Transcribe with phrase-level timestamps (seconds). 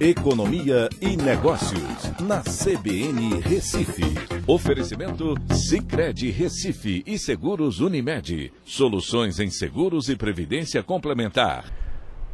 [0.00, 4.02] Economia e Negócios, na CBN Recife.
[4.46, 8.50] Oferecimento Cicred Recife e Seguros Unimed.
[8.64, 11.70] Soluções em seguros e previdência complementar.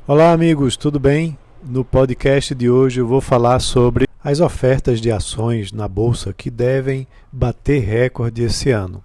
[0.07, 1.37] Olá, amigos, tudo bem?
[1.61, 6.53] No podcast de hoje eu vou falar sobre as ofertas de ações na Bolsa que
[6.53, 9.03] devem bater recorde esse ano.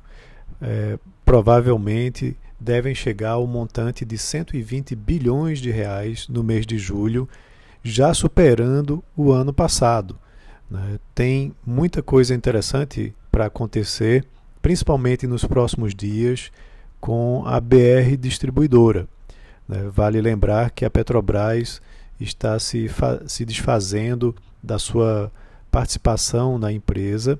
[0.61, 7.27] É, provavelmente devem chegar ao montante de 120 bilhões de reais no mês de julho
[7.83, 10.17] já superando o ano passado.
[10.69, 10.99] Né?
[11.13, 14.25] Tem muita coisa interessante para acontecer,
[14.61, 16.51] principalmente nos próximos dias,
[16.99, 19.07] com a BR Distribuidora.
[19.67, 19.89] Né?
[19.93, 21.81] Vale lembrar que a Petrobras
[22.19, 22.89] está se,
[23.25, 25.31] se desfazendo da sua
[25.71, 27.39] participação na empresa,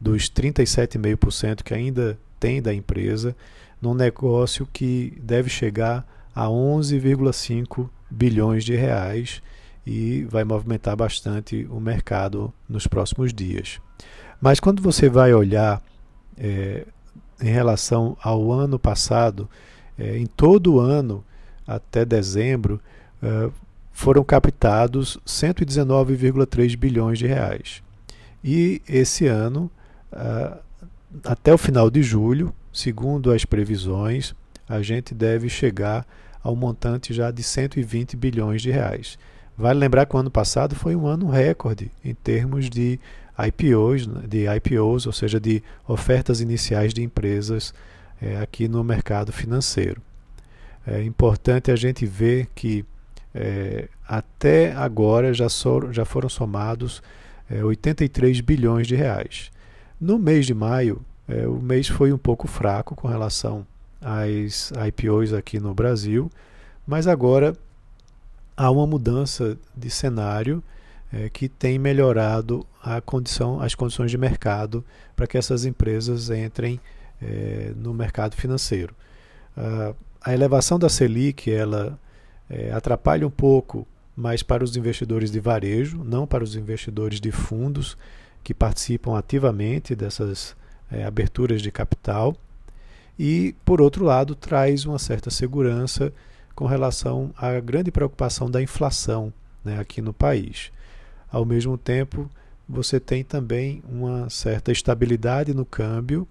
[0.00, 3.34] dos 37,5% que ainda tem da empresa,
[3.80, 9.42] num negócio que deve chegar a 11,5 bilhões de reais
[9.88, 13.80] e vai movimentar bastante o mercado nos próximos dias.
[14.38, 15.82] Mas quando você vai olhar
[16.36, 16.86] é,
[17.40, 19.48] em relação ao ano passado,
[19.98, 21.24] é, em todo o ano,
[21.66, 22.78] até dezembro,
[23.22, 23.50] é,
[23.90, 27.82] foram captados 119,3 bilhões de reais.
[28.44, 29.70] E esse ano,
[30.12, 30.52] é,
[31.24, 34.34] até o final de julho, segundo as previsões,
[34.68, 36.06] a gente deve chegar
[36.42, 39.18] ao montante já de 120 bilhões de reais.
[39.58, 43.00] Vale lembrar que o ano passado foi um ano recorde em termos de
[43.36, 47.74] IPOs, né, de IPOs, ou seja, de ofertas iniciais de empresas
[48.22, 50.00] é, aqui no mercado financeiro.
[50.86, 52.84] É importante a gente ver que
[53.34, 57.02] é, até agora já, so, já foram somados
[57.50, 59.50] é, 83 bilhões de reais.
[60.00, 63.66] No mês de maio, é, o mês foi um pouco fraco com relação
[64.00, 66.30] às IPOs aqui no Brasil,
[66.86, 67.54] mas agora
[68.58, 70.60] há uma mudança de cenário
[71.12, 74.84] é, que tem melhorado a condição, as condições de mercado
[75.14, 76.80] para que essas empresas entrem
[77.22, 78.94] é, no mercado financeiro.
[79.56, 81.98] Uh, a elevação da Selic ela
[82.50, 87.30] é, atrapalha um pouco, mas para os investidores de varejo, não para os investidores de
[87.30, 87.96] fundos
[88.42, 90.56] que participam ativamente dessas
[91.06, 92.34] aberturas de capital.
[93.18, 96.12] E, por outro lado, traz uma certa segurança
[96.58, 99.32] com relação à grande preocupação da inflação
[99.64, 100.72] né, aqui no país.
[101.30, 102.28] Ao mesmo tempo,
[102.68, 106.26] você tem também uma certa estabilidade no câmbio,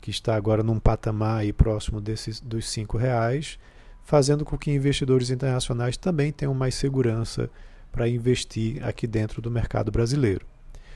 [0.00, 3.60] que está agora num patamar aí próximo desses, dos cinco reais,
[4.02, 7.48] fazendo com que investidores internacionais também tenham mais segurança
[7.92, 10.44] para investir aqui dentro do mercado brasileiro.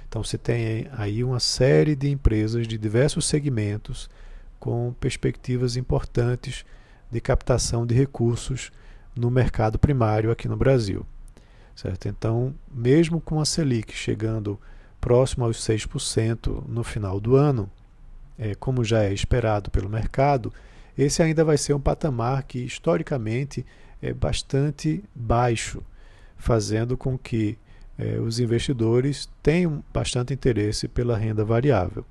[0.08, 4.10] Então você tem aí uma série de empresas de diversos segmentos
[4.58, 6.64] com perspectivas importantes
[7.14, 8.72] de captação de recursos
[9.14, 11.06] no mercado primário aqui no Brasil.
[11.72, 12.08] Certo?
[12.08, 14.58] Então, mesmo com a Selic chegando
[15.00, 17.70] próximo aos 6% no final do ano,
[18.36, 20.52] é, como já é esperado pelo mercado,
[20.98, 23.64] esse ainda vai ser um patamar que historicamente
[24.02, 25.84] é bastante baixo,
[26.36, 27.56] fazendo com que
[27.96, 32.04] é, os investidores tenham bastante interesse pela renda variável.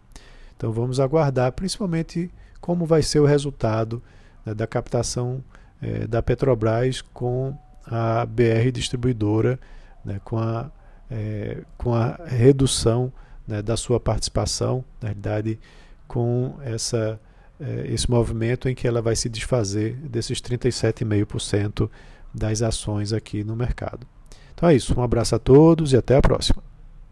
[0.56, 2.32] Então vamos aguardar principalmente
[2.62, 4.02] como vai ser o resultado
[4.46, 5.44] né, da captação
[5.82, 9.60] é, da Petrobras com a BR distribuidora,
[10.04, 10.72] né, com, a,
[11.12, 13.12] é, com a redução
[13.48, 15.60] né, da sua participação, na realidade,
[16.08, 17.20] com essa,
[17.60, 21.90] é, esse movimento em que ela vai se desfazer desses 37,5%
[22.34, 24.08] das ações aqui no mercado.
[24.56, 26.73] Então é isso, um abraço a todos e até a próxima.